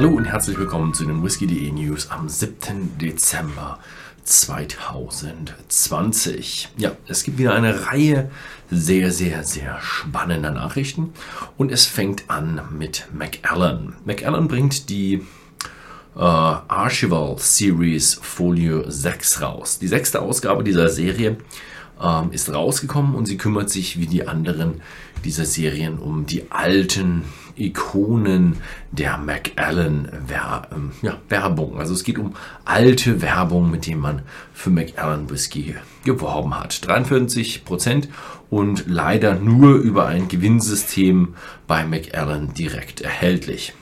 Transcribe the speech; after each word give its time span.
Hallo 0.00 0.16
und 0.16 0.24
herzlich 0.24 0.58
willkommen 0.58 0.94
zu 0.94 1.04
den 1.04 1.22
Whisky.de 1.22 1.70
News 1.72 2.10
am 2.10 2.26
7. 2.26 2.96
Dezember 2.96 3.78
2020. 4.24 6.70
Ja, 6.78 6.92
es 7.06 7.22
gibt 7.22 7.36
wieder 7.36 7.52
eine 7.52 7.84
Reihe 7.84 8.30
sehr, 8.70 9.10
sehr, 9.10 9.44
sehr 9.44 9.78
spannender 9.82 10.52
Nachrichten 10.52 11.12
und 11.58 11.70
es 11.70 11.84
fängt 11.84 12.30
an 12.30 12.62
mit 12.70 13.08
Macallan. 13.12 13.94
Macallan 14.06 14.48
bringt 14.48 14.88
die 14.88 15.16
äh, 16.16 16.18
Archival 16.18 17.36
Series 17.36 18.18
Folio 18.22 18.88
6 18.88 19.42
raus. 19.42 19.80
Die 19.80 19.88
sechste 19.88 20.22
Ausgabe 20.22 20.64
dieser 20.64 20.88
Serie 20.88 21.36
ähm, 22.02 22.32
ist 22.32 22.52
rausgekommen 22.52 23.14
und 23.14 23.26
sie 23.26 23.36
kümmert 23.36 23.70
sich 23.70 23.98
wie 23.98 24.06
die 24.06 24.26
anderen 24.26 24.80
dieser 25.24 25.44
Serien 25.44 25.98
um 25.98 26.26
die 26.26 26.50
alten 26.50 27.24
Ikonen 27.56 28.56
der 28.90 29.18
Macallan 29.18 30.08
Wer 30.26 30.68
ähm, 30.72 30.92
ja, 31.02 31.18
Werbung. 31.28 31.78
Also 31.78 31.92
es 31.92 32.04
geht 32.04 32.18
um 32.18 32.34
alte 32.64 33.20
Werbung, 33.20 33.70
mit 33.70 33.86
denen 33.86 34.00
man 34.00 34.22
für 34.54 34.70
Macallan 34.70 35.28
Whisky 35.30 35.76
geworben 36.04 36.58
hat. 36.58 36.86
43 36.86 37.64
Prozent 37.64 38.08
und 38.48 38.84
leider 38.88 39.34
nur 39.34 39.74
über 39.74 40.06
ein 40.06 40.28
Gewinnsystem 40.28 41.34
bei 41.66 41.84
Macallan 41.84 42.54
direkt 42.54 43.02
erhältlich. 43.02 43.74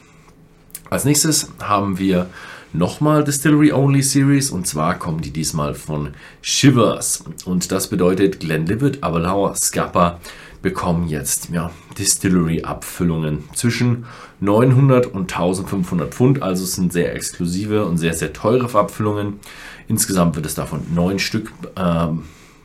Als 0.90 1.04
nächstes 1.04 1.52
haben 1.60 1.98
wir 1.98 2.28
nochmal 2.72 3.24
Distillery 3.24 3.72
Only 3.72 4.02
Series 4.02 4.50
und 4.50 4.66
zwar 4.66 4.98
kommen 4.98 5.20
die 5.20 5.30
diesmal 5.30 5.74
von 5.74 6.10
Shivers 6.42 7.24
und 7.44 7.70
das 7.72 7.88
bedeutet 7.88 8.40
Glenlivet, 8.40 9.02
Aberlour, 9.02 9.54
Scapa 9.56 10.20
bekommen 10.62 11.08
jetzt 11.08 11.50
ja, 11.50 11.70
Distillery-Abfüllungen 11.98 13.44
zwischen 13.54 14.06
900 14.40 15.06
und 15.06 15.32
1500 15.32 16.12
Pfund. 16.12 16.42
Also 16.42 16.64
es 16.64 16.74
sind 16.74 16.92
sehr 16.92 17.14
exklusive 17.14 17.84
und 17.84 17.98
sehr, 17.98 18.14
sehr 18.14 18.32
teure 18.32 18.76
Abfüllungen. 18.76 19.40
Insgesamt 19.86 20.36
wird 20.36 20.46
es 20.46 20.54
davon 20.54 20.82
neun 20.94 21.18
Stück 21.18 21.52
äh, 21.76 22.08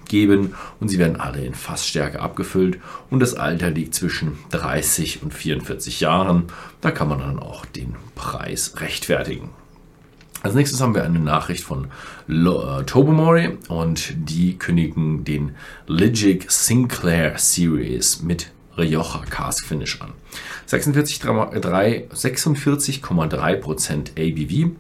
geben 0.08 0.54
und 0.80 0.90
sie 0.90 1.00
werden 1.00 1.20
alle 1.20 1.46
in 1.46 1.54
Fassstärke 1.54 2.20
abgefüllt 2.20 2.80
und 3.10 3.20
das 3.20 3.36
Alter 3.36 3.70
liegt 3.70 3.96
zwischen 3.96 4.38
30 4.50 5.24
und 5.24 5.34
44 5.34 6.00
Jahren. 6.00 6.46
Da 6.82 6.92
kann 6.92 7.08
man 7.08 7.20
dann 7.20 7.40
auch 7.40 7.66
den 7.66 7.96
Preis 8.16 8.76
rechtfertigen. 8.78 9.50
Als 10.44 10.56
nächstes 10.56 10.82
haben 10.82 10.94
wir 10.94 11.06
eine 11.06 11.20
Nachricht 11.20 11.64
von 11.64 11.88
äh, 12.28 12.84
Tobermory 12.84 13.60
und 13.70 14.14
die 14.30 14.58
kündigen 14.58 15.24
den 15.24 15.56
Ligic 15.88 16.52
Sinclair 16.52 17.38
Series 17.38 18.22
mit 18.22 18.52
Rioja 18.78 19.22
Cask 19.30 19.66
Finish 19.66 20.02
an. 20.02 20.12
46,3% 20.68 22.14
46 22.14 23.04
ABV 23.06 24.72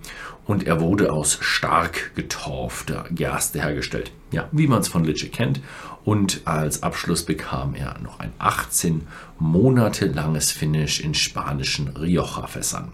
und 0.47 0.67
er 0.67 0.81
wurde 0.81 1.13
aus 1.13 1.37
stark 1.39 2.13
getorfter 2.13 3.05
Gerste 3.11 3.61
hergestellt. 3.61 4.11
Ja, 4.31 4.49
wie 4.51 4.67
man 4.67 4.81
es 4.81 4.89
von 4.89 5.05
Ligic 5.05 5.31
kennt. 5.31 5.61
Und 6.03 6.41
als 6.43 6.83
Abschluss 6.83 7.23
bekam 7.23 7.73
er 7.73 7.97
noch 8.03 8.19
ein 8.19 8.33
18 8.37 9.07
Monate 9.39 10.07
langes 10.07 10.51
Finish 10.51 10.99
in 10.99 11.13
spanischen 11.13 11.87
Rioja-Fässern. 11.87 12.91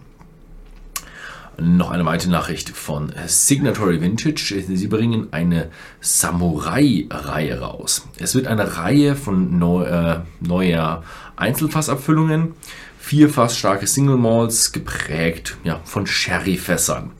Noch 1.60 1.90
eine 1.90 2.06
weitere 2.06 2.30
Nachricht 2.30 2.70
von 2.70 3.12
Signatory 3.26 4.00
Vintage. 4.00 4.64
Sie 4.66 4.86
bringen 4.86 5.28
eine 5.30 5.68
Samurai-Reihe 6.00 7.60
raus. 7.60 8.08
Es 8.18 8.34
wird 8.34 8.46
eine 8.46 8.78
Reihe 8.78 9.14
von 9.14 9.58
neu, 9.58 9.84
äh, 9.84 10.20
neuer 10.40 11.04
Einzelfassabfüllungen, 11.36 12.54
vier 12.98 13.28
Fass 13.28 13.58
starke 13.58 13.86
Single 13.86 14.16
Malls, 14.16 14.72
geprägt 14.72 15.58
ja, 15.62 15.80
von 15.84 16.06
Sherry-Fässern. 16.06 17.10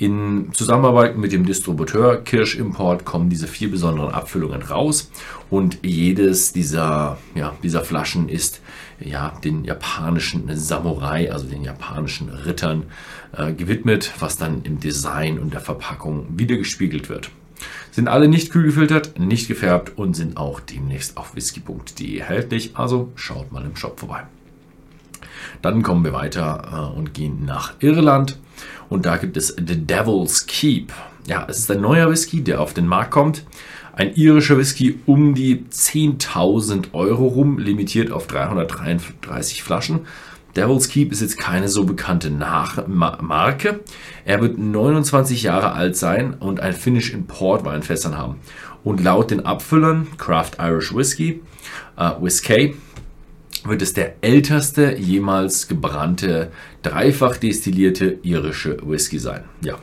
In 0.00 0.48
Zusammenarbeit 0.54 1.18
mit 1.18 1.30
dem 1.30 1.44
Distributeur 1.44 2.24
Kirsch 2.24 2.56
Import 2.56 3.04
kommen 3.04 3.28
diese 3.28 3.46
vier 3.46 3.70
besonderen 3.70 4.14
Abfüllungen 4.14 4.62
raus 4.62 5.10
und 5.50 5.80
jedes 5.82 6.54
dieser, 6.54 7.18
ja, 7.34 7.54
dieser 7.62 7.82
Flaschen 7.82 8.30
ist 8.30 8.62
ja, 8.98 9.38
den 9.44 9.62
japanischen 9.62 10.48
Samurai, 10.56 11.30
also 11.30 11.46
den 11.46 11.64
japanischen 11.64 12.30
Rittern, 12.30 12.84
äh, 13.36 13.52
gewidmet, 13.52 14.10
was 14.20 14.38
dann 14.38 14.62
im 14.62 14.80
Design 14.80 15.38
und 15.38 15.52
der 15.52 15.60
Verpackung 15.60 16.28
wiedergespiegelt 16.30 17.10
wird. 17.10 17.30
Sind 17.90 18.08
alle 18.08 18.26
nicht 18.26 18.50
kühl 18.50 18.64
gefiltert, 18.64 19.18
nicht 19.18 19.48
gefärbt 19.48 19.98
und 19.98 20.14
sind 20.14 20.38
auch 20.38 20.60
demnächst 20.60 21.18
auf 21.18 21.34
whisky.de 21.34 22.16
erhältlich, 22.16 22.70
also 22.72 23.12
schaut 23.16 23.52
mal 23.52 23.66
im 23.66 23.76
Shop 23.76 24.00
vorbei. 24.00 24.22
Dann 25.62 25.82
kommen 25.82 26.04
wir 26.04 26.12
weiter 26.12 26.92
äh, 26.94 26.98
und 26.98 27.14
gehen 27.14 27.44
nach 27.44 27.74
Irland 27.80 28.38
und 28.88 29.06
da 29.06 29.16
gibt 29.16 29.36
es 29.36 29.48
The 29.56 29.86
Devil's 29.86 30.46
Keep. 30.46 30.92
Ja, 31.26 31.46
es 31.48 31.58
ist 31.58 31.70
ein 31.70 31.80
neuer 31.80 32.10
Whisky, 32.10 32.42
der 32.42 32.60
auf 32.60 32.74
den 32.74 32.86
Markt 32.86 33.12
kommt. 33.12 33.44
Ein 33.92 34.14
irischer 34.14 34.58
Whisky 34.58 34.98
um 35.06 35.34
die 35.34 35.64
10.000 35.70 36.92
Euro 36.92 37.26
rum, 37.26 37.58
limitiert 37.58 38.12
auf 38.12 38.26
333 38.26 39.62
Flaschen. 39.62 40.00
Devil's 40.56 40.88
Keep 40.88 41.12
ist 41.12 41.20
jetzt 41.20 41.38
keine 41.38 41.68
so 41.68 41.84
bekannte 41.84 42.30
Nach 42.30 42.86
Marke. 42.88 43.80
Er 44.24 44.40
wird 44.40 44.58
29 44.58 45.44
Jahre 45.44 45.72
alt 45.72 45.96
sein 45.96 46.34
und 46.34 46.60
ein 46.60 46.72
Finish 46.72 47.12
in 47.12 47.26
Portweinfässern 47.26 48.18
haben. 48.18 48.36
Und 48.82 49.02
laut 49.02 49.30
den 49.30 49.44
Abfüllern 49.46 50.08
Craft 50.16 50.52
Irish 50.58 50.94
Whisky, 50.94 51.42
äh, 51.96 52.10
Whiskey, 52.20 52.74
wird 53.64 53.82
es 53.82 53.92
der 53.92 54.14
älteste 54.22 54.96
jemals 54.96 55.68
gebrannte, 55.68 56.50
dreifach 56.82 57.36
destillierte 57.36 58.18
irische 58.22 58.78
Whisky 58.82 59.18
sein. 59.18 59.44
Ja. 59.62 59.78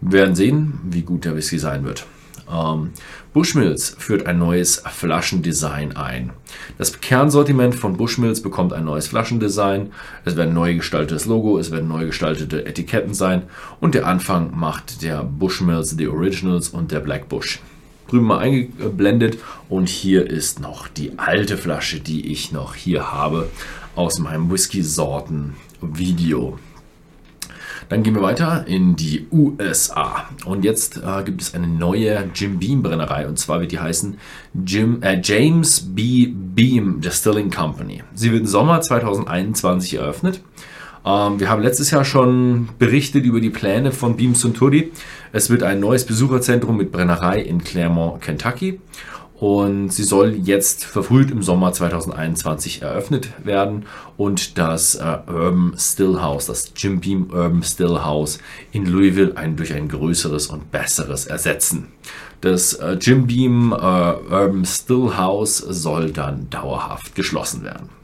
Wir 0.00 0.20
werden 0.20 0.34
sehen, 0.34 0.78
wie 0.84 1.02
gut 1.02 1.24
der 1.24 1.34
Whisky 1.34 1.58
sein 1.58 1.84
wird. 1.84 2.06
Ähm, 2.50 2.90
Bushmills 3.32 3.94
führt 3.98 4.26
ein 4.26 4.38
neues 4.38 4.82
Flaschendesign 4.86 5.96
ein. 5.96 6.30
Das 6.78 7.00
Kernsortiment 7.00 7.74
von 7.74 7.96
Bushmills 7.96 8.42
bekommt 8.42 8.72
ein 8.72 8.84
neues 8.84 9.08
Flaschendesign. 9.08 9.92
Es 10.24 10.36
werden 10.36 10.54
neu 10.54 10.76
gestaltetes 10.76 11.26
Logo, 11.26 11.58
es 11.58 11.70
werden 11.70 11.88
neu 11.88 12.06
gestaltete 12.06 12.64
Etiketten 12.64 13.14
sein 13.14 13.42
und 13.80 13.94
der 13.94 14.06
Anfang 14.06 14.58
macht 14.58 15.02
der 15.02 15.24
Bushmills 15.24 15.90
The 15.90 16.08
Originals 16.08 16.68
und 16.70 16.90
der 16.90 17.00
Black 17.00 17.28
Bush. 17.28 17.60
Drüben 18.08 18.26
mal 18.26 18.38
eingeblendet 18.38 19.38
und 19.68 19.88
hier 19.88 20.28
ist 20.28 20.60
noch 20.60 20.88
die 20.88 21.18
alte 21.18 21.56
Flasche, 21.56 22.00
die 22.00 22.32
ich 22.32 22.50
noch 22.52 22.74
hier 22.74 23.12
habe 23.12 23.48
aus 23.94 24.18
meinem 24.18 24.50
Whisky-Sorten-Video. 24.50 26.58
Dann 27.88 28.02
gehen 28.02 28.14
wir 28.14 28.22
weiter 28.22 28.66
in 28.66 28.96
die 28.96 29.26
USA. 29.32 30.28
Und 30.44 30.64
jetzt 30.64 30.98
äh, 30.98 31.22
gibt 31.24 31.40
es 31.40 31.54
eine 31.54 31.66
neue 31.66 32.30
Jim 32.34 32.58
Beam 32.58 32.82
Brennerei. 32.82 33.26
Und 33.26 33.38
zwar 33.38 33.60
wird 33.60 33.72
die 33.72 33.78
heißen 33.78 34.18
Jim, 34.66 35.02
äh, 35.02 35.20
James 35.22 35.94
B. 35.94 36.26
Beam 36.26 37.00
Distilling 37.00 37.50
Company. 37.50 38.02
Sie 38.14 38.30
wird 38.30 38.42
im 38.42 38.46
Sommer 38.46 38.80
2021 38.80 39.94
eröffnet. 39.94 40.42
Ähm, 41.04 41.40
wir 41.40 41.48
haben 41.48 41.62
letztes 41.62 41.90
Jahr 41.90 42.04
schon 42.04 42.68
berichtet 42.78 43.24
über 43.24 43.40
die 43.40 43.50
Pläne 43.50 43.92
von 43.92 44.16
Beam 44.16 44.34
Suntory. 44.34 44.92
Es 45.32 45.50
wird 45.50 45.62
ein 45.62 45.80
neues 45.80 46.04
Besucherzentrum 46.04 46.76
mit 46.76 46.92
Brennerei 46.92 47.40
in 47.40 47.62
Claremont, 47.62 48.20
Kentucky 48.22 48.80
und 49.40 49.90
sie 49.90 50.02
soll 50.02 50.34
jetzt 50.34 50.84
verfrüht 50.84 51.30
im 51.30 51.42
Sommer 51.42 51.72
2021 51.72 52.82
eröffnet 52.82 53.30
werden 53.44 53.86
und 54.16 54.58
das 54.58 54.96
äh, 54.96 55.18
Urban 55.28 55.74
Stillhouse, 55.76 56.46
das 56.46 56.72
Jim 56.76 57.00
Beam 57.00 57.30
Urban 57.30 57.62
Stillhouse 57.62 58.40
in 58.72 58.86
Louisville 58.86 59.36
ein, 59.36 59.56
durch 59.56 59.72
ein 59.72 59.88
größeres 59.88 60.48
und 60.48 60.72
besseres 60.72 61.26
ersetzen. 61.26 61.88
Das 62.40 62.74
äh, 62.74 62.98
Jim 63.00 63.28
Beam 63.28 63.72
äh, 63.72 63.76
Urban 63.76 64.64
Stillhouse 64.64 65.58
soll 65.58 66.10
dann 66.10 66.50
dauerhaft 66.50 67.14
geschlossen 67.14 67.62
werden. 67.62 67.97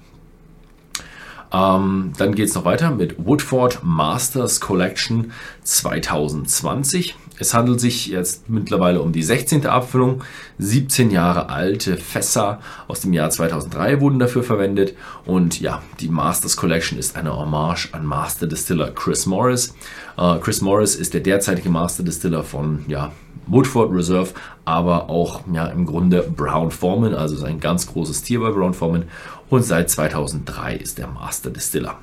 Ähm, 1.54 2.12
dann 2.18 2.34
geht 2.34 2.48
es 2.48 2.54
noch 2.54 2.64
weiter 2.64 2.90
mit 2.90 3.14
Woodford 3.24 3.80
Masters 3.84 4.60
Collection 4.60 5.32
2020. 5.62 7.14
Es 7.38 7.54
handelt 7.54 7.80
sich 7.80 8.06
jetzt 8.06 8.48
mittlerweile 8.48 9.02
um 9.02 9.12
die 9.12 9.22
16. 9.22 9.66
Abfüllung. 9.66 10.22
17 10.58 11.10
Jahre 11.10 11.48
alte 11.48 11.96
Fässer 11.96 12.60
aus 12.88 13.00
dem 13.00 13.12
Jahr 13.12 13.30
2003 13.30 14.00
wurden 14.00 14.18
dafür 14.18 14.42
verwendet. 14.42 14.94
Und 15.26 15.60
ja, 15.60 15.82
die 16.00 16.08
Masters 16.08 16.56
Collection 16.56 16.98
ist 16.98 17.16
eine 17.16 17.36
Hommage 17.36 17.88
an 17.92 18.04
Master 18.06 18.46
Distiller 18.46 18.90
Chris 18.90 19.26
Morris. 19.26 19.74
Uh, 20.16 20.38
Chris 20.38 20.60
Morris 20.60 20.94
ist 20.94 21.14
der 21.14 21.22
derzeitige 21.22 21.70
Master 21.70 22.04
Distiller 22.04 22.44
von 22.44 22.84
ja, 22.86 23.12
Woodford 23.46 23.92
Reserve, 23.92 24.30
aber 24.64 25.10
auch 25.10 25.40
ja, 25.52 25.66
im 25.66 25.86
Grunde 25.86 26.22
Brown 26.22 26.70
Forman, 26.70 27.14
also 27.14 27.34
ist 27.34 27.44
ein 27.44 27.60
ganz 27.60 27.86
großes 27.86 28.22
Tier 28.22 28.40
bei 28.40 28.50
Brown 28.50 28.74
Forman. 28.74 29.04
Und 29.50 29.62
seit 29.62 29.90
2003 29.90 30.76
ist 30.76 30.98
er 30.98 31.08
Master 31.08 31.50
Distiller. 31.50 31.98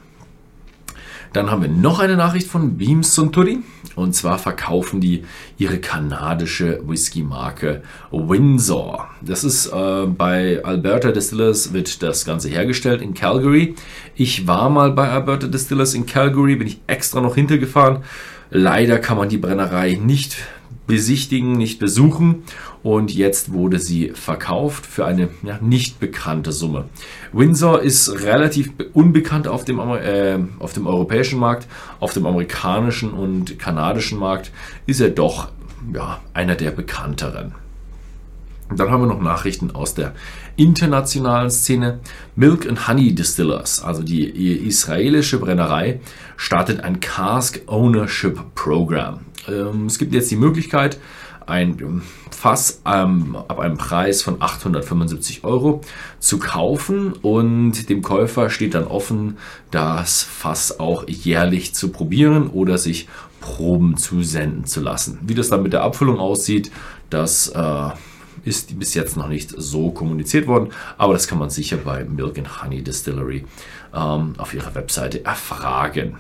Dann 1.33 1.49
haben 1.49 1.61
wir 1.61 1.69
noch 1.69 1.99
eine 1.99 2.17
Nachricht 2.17 2.47
von 2.47 2.77
Beam 2.77 3.03
Suntory. 3.03 3.59
Und 3.95 4.13
zwar 4.15 4.37
verkaufen 4.37 5.01
die 5.01 5.23
ihre 5.57 5.79
kanadische 5.79 6.81
Whisky-Marke 6.85 7.83
Windsor. 8.11 9.09
Das 9.21 9.43
ist 9.43 9.67
äh, 9.67 10.05
bei 10.07 10.63
Alberta 10.63 11.11
Distillers 11.11 11.73
wird 11.73 12.01
das 12.01 12.25
Ganze 12.25 12.49
hergestellt 12.49 13.01
in 13.01 13.13
Calgary. 13.13 13.75
Ich 14.15 14.47
war 14.47 14.69
mal 14.69 14.91
bei 14.91 15.09
Alberta 15.09 15.47
Distillers 15.47 15.93
in 15.93 16.05
Calgary, 16.05 16.55
bin 16.55 16.67
ich 16.67 16.79
extra 16.87 17.21
noch 17.21 17.35
hintergefahren. 17.35 18.03
Leider 18.49 18.99
kann 18.99 19.17
man 19.17 19.29
die 19.29 19.37
Brennerei 19.37 19.99
nicht 20.01 20.37
besichtigen, 20.87 21.53
nicht 21.53 21.79
besuchen 21.79 22.43
und 22.83 23.13
jetzt 23.13 23.53
wurde 23.53 23.79
sie 23.79 24.09
verkauft 24.09 24.85
für 24.85 25.05
eine 25.05 25.29
ja, 25.43 25.59
nicht 25.61 25.99
bekannte 25.99 26.51
Summe. 26.51 26.85
Windsor 27.31 27.81
ist 27.81 28.23
relativ 28.23 28.71
unbekannt 28.93 29.47
auf 29.47 29.63
dem, 29.63 29.79
äh, 29.79 30.39
auf 30.59 30.73
dem 30.73 30.87
europäischen 30.87 31.39
Markt, 31.39 31.67
auf 31.99 32.13
dem 32.13 32.25
amerikanischen 32.25 33.11
und 33.11 33.59
kanadischen 33.59 34.19
Markt 34.19 34.51
ist 34.85 34.99
er 34.99 35.09
doch 35.09 35.49
ja, 35.93 36.21
einer 36.33 36.55
der 36.55 36.71
bekannteren. 36.71 37.53
Dann 38.75 38.89
haben 38.89 39.01
wir 39.01 39.07
noch 39.07 39.21
Nachrichten 39.21 39.71
aus 39.71 39.95
der 39.95 40.13
internationalen 40.55 41.51
Szene. 41.51 41.99
Milk 42.35 42.67
and 42.67 42.87
Honey 42.87 43.13
Distillers, 43.13 43.83
also 43.83 44.01
die 44.01 44.29
israelische 44.67 45.39
Brennerei, 45.39 45.99
startet 46.37 46.81
ein 46.81 46.99
Cask 46.99 47.61
Ownership 47.67 48.39
Program. 48.55 49.19
Ähm, 49.47 49.85
es 49.85 49.97
gibt 49.97 50.13
jetzt 50.13 50.31
die 50.31 50.35
Möglichkeit, 50.35 50.99
ein 51.47 52.01
Fass 52.31 52.81
ähm, 52.85 53.35
ab 53.35 53.59
einem 53.59 53.77
Preis 53.77 54.21
von 54.21 54.41
875 54.41 55.43
Euro 55.43 55.81
zu 56.19 56.39
kaufen 56.39 57.13
und 57.13 57.89
dem 57.89 58.01
Käufer 58.01 58.49
steht 58.49 58.73
dann 58.73 58.85
offen, 58.85 59.37
das 59.69 60.23
Fass 60.23 60.79
auch 60.79 61.07
jährlich 61.07 61.73
zu 61.73 61.89
probieren 61.89 62.47
oder 62.47 62.77
sich 62.77 63.07
Proben 63.41 63.97
zusenden 63.97 64.65
zu 64.65 64.81
lassen. 64.81 65.19
Wie 65.23 65.35
das 65.35 65.49
dann 65.49 65.63
mit 65.63 65.73
der 65.73 65.83
Abfüllung 65.83 66.19
aussieht, 66.19 66.71
das 67.09 67.49
äh, 67.49 67.89
ist 68.43 68.77
bis 68.79 68.93
jetzt 68.93 69.17
noch 69.17 69.27
nicht 69.27 69.53
so 69.57 69.91
kommuniziert 69.91 70.47
worden, 70.47 70.69
aber 70.97 71.13
das 71.13 71.27
kann 71.27 71.39
man 71.39 71.49
sicher 71.49 71.77
bei 71.77 72.05
Milk 72.05 72.37
and 72.37 72.63
Honey 72.63 72.81
Distillery 72.81 73.45
ähm, 73.93 74.33
auf 74.37 74.53
ihrer 74.53 74.73
Webseite 74.75 75.25
erfragen. 75.25 76.17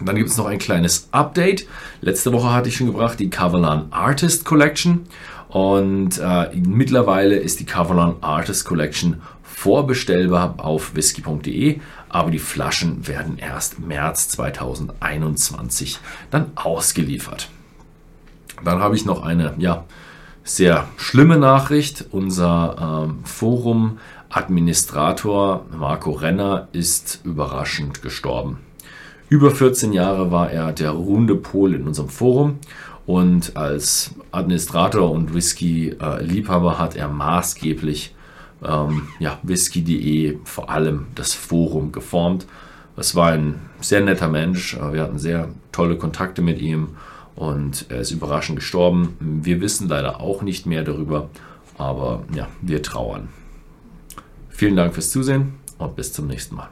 Dann 0.00 0.16
gibt 0.16 0.30
es 0.30 0.36
noch 0.36 0.46
ein 0.46 0.58
kleines 0.58 1.08
Update. 1.12 1.68
Letzte 2.00 2.32
Woche 2.32 2.52
hatte 2.52 2.68
ich 2.68 2.76
schon 2.76 2.88
gebracht 2.88 3.20
die 3.20 3.30
Kavalan 3.30 3.86
Artist 3.90 4.44
Collection. 4.44 5.06
Und 5.48 6.18
äh, 6.18 6.50
mittlerweile 6.54 7.36
ist 7.36 7.60
die 7.60 7.66
Kavalan 7.66 8.16
Artist 8.20 8.64
Collection 8.64 9.22
vorbestellbar 9.44 10.56
auf 10.58 10.96
whisky.de, 10.96 11.80
aber 12.08 12.30
die 12.30 12.38
Flaschen 12.38 13.06
werden 13.06 13.36
erst 13.38 13.78
März 13.78 14.28
2021 14.28 15.98
dann 16.30 16.52
ausgeliefert. 16.56 17.50
Dann 18.64 18.80
habe 18.80 18.96
ich 18.96 19.04
noch 19.04 19.22
eine 19.22 19.52
ja, 19.58 19.84
sehr 20.42 20.88
schlimme 20.96 21.36
Nachricht. 21.38 22.06
Unser 22.10 23.06
ähm, 23.06 23.20
Forum-Administrator 23.24 25.66
Marco 25.70 26.10
Renner 26.10 26.66
ist 26.72 27.20
überraschend 27.24 28.02
gestorben. 28.02 28.58
Über 29.28 29.50
14 29.50 29.92
Jahre 29.92 30.30
war 30.30 30.50
er 30.50 30.72
der 30.72 30.90
ruhende 30.90 31.34
Pol 31.34 31.74
in 31.74 31.86
unserem 31.86 32.10
Forum 32.10 32.58
und 33.06 33.56
als 33.56 34.14
Administrator 34.32 35.10
und 35.10 35.34
Whisky-Liebhaber 35.34 36.78
hat 36.78 36.94
er 36.96 37.08
maßgeblich 37.08 38.14
ähm, 38.64 39.08
ja, 39.18 39.38
Whisky.de, 39.42 40.38
vor 40.44 40.70
allem 40.70 41.06
das 41.14 41.34
Forum, 41.34 41.92
geformt. 41.92 42.46
Es 42.96 43.14
war 43.14 43.32
ein 43.32 43.60
sehr 43.80 44.00
netter 44.00 44.28
Mensch, 44.28 44.76
wir 44.92 45.02
hatten 45.02 45.18
sehr 45.18 45.48
tolle 45.72 45.96
Kontakte 45.96 46.42
mit 46.42 46.60
ihm 46.60 46.90
und 47.34 47.86
er 47.88 48.00
ist 48.00 48.10
überraschend 48.10 48.58
gestorben. 48.58 49.16
Wir 49.20 49.60
wissen 49.60 49.88
leider 49.88 50.20
auch 50.20 50.42
nicht 50.42 50.66
mehr 50.66 50.84
darüber, 50.84 51.28
aber 51.76 52.24
ja, 52.34 52.46
wir 52.60 52.82
trauern. 52.82 53.28
Vielen 54.50 54.76
Dank 54.76 54.94
fürs 54.94 55.10
Zusehen 55.10 55.54
und 55.78 55.96
bis 55.96 56.12
zum 56.12 56.28
nächsten 56.28 56.54
Mal. 56.54 56.68